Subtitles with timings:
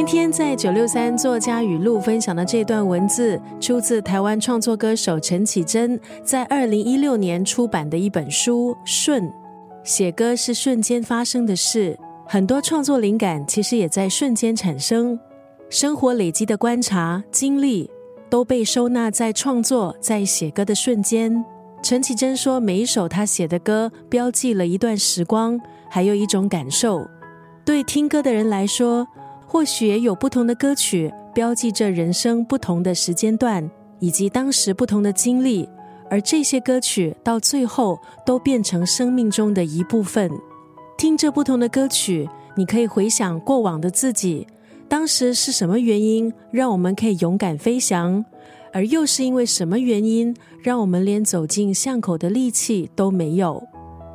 [0.00, 9.24] 今天在九六三作家语录分享的这段文字，出自台湾创作歌手陈绮贞在二零一六年出版的一本书《瞬》。
[9.84, 15.20] 写歌是瞬间发生的事，很多创作灵感其实也在瞬间产生。
[15.68, 17.90] 生活累积的观察经历，
[18.30, 21.44] 都被收纳在创作、在写歌的瞬间。
[21.82, 27.06] 陈绮贞说，每一首她写的歌，标记了一段时光，还有一种感受。
[27.66, 29.06] 对听歌的人来说，
[29.52, 33.68] 或许也有不同的歌曲，标记着人生不同的时间段，
[33.98, 35.68] 以及当时不同的经历，
[36.08, 40.30] 而这些歌曲到最后都变成生命中的一部分。
[40.96, 44.46] 听着不同的歌曲，你可以回想过往的自己，
[44.88, 48.24] 当时是什么原因让我们可以勇敢飞翔，
[48.72, 53.60] 而又是因为什么原因让我们连走进巷口的力气都没有？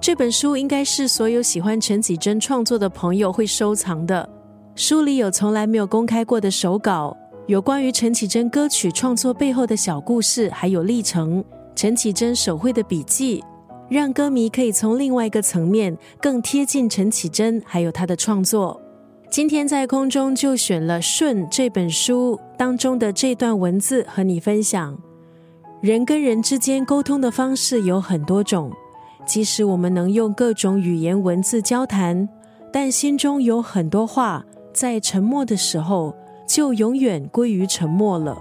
[0.00, 4.30] 这本书应该是所有喜欢陈绮贞创作的朋友会收藏的。
[4.76, 11.44] 书里有从来没有公开过的手稿，有关于陈绮贞歌曲创作背后的小故事，还有历程。
[11.76, 13.42] 陈绮贞手绘的笔记，
[13.88, 18.80] 让歌迷可以从另外一个层面更贴近陈绮贞，还有她的创作。
[19.30, 24.98] 今天在空中就选了《顺》这本书当中的这段文字和你分享：
[25.80, 28.72] 人跟人之间沟通的方式有很多种，
[29.24, 32.28] 即使我们能用各种语言文字交谈，
[32.72, 34.44] 但心中有很多话。
[34.74, 36.14] 在沉默的时候，
[36.46, 38.36] 就永远归于沉默了。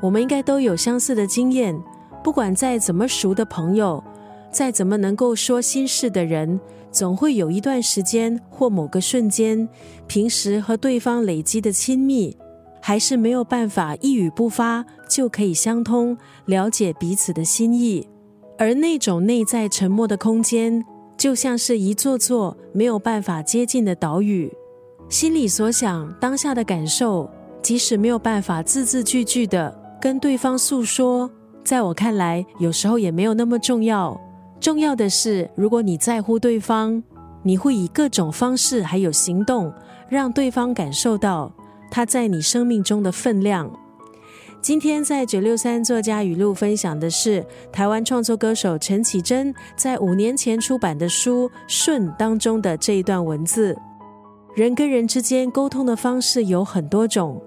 [0.00, 1.76] 我们应该都有相似的经验，
[2.22, 4.02] 不管再怎么熟的朋友，
[4.50, 6.60] 再怎么能够说心事的人，
[6.92, 9.68] 总会有一段时间或某个瞬间，
[10.06, 12.36] 平时和对方累积的亲密，
[12.80, 18.08] 还是没有办法一语不发就可以相通，了解彼此的心意。
[18.58, 20.84] 而那种内在沉默的空间，
[21.18, 24.50] 就像是一座座没有办法接近的岛屿。
[25.08, 27.30] 心里所想、当下的感受，
[27.62, 31.30] 即使没有办法字字句句的跟对方诉说，
[31.64, 34.20] 在我看来，有时候也没有那么重要。
[34.60, 37.00] 重要的是，如果你在乎对方，
[37.44, 39.72] 你会以各种方式还有行动，
[40.08, 41.52] 让对方感受到
[41.88, 43.70] 他在你生命中的分量。
[44.60, 53.78] 今天在九六三作家语录分享的是台湾创作歌手陈绮贞在五年前出版的书《顺》当中的这一段文字。
[54.56, 57.42] 人跟人之间沟通的方式有很多种，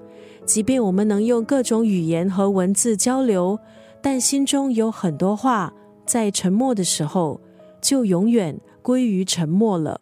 [0.46, 3.58] 即便我们能用各种语言和文字交流，
[4.00, 5.74] 但心中有很多话，
[6.06, 7.42] 在沉默的时候
[7.81, 10.00] 就永远归于沉默了。